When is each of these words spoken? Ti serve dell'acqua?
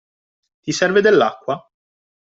Ti 0.61 0.71
serve 0.79 1.01
dell'acqua? 1.09 1.63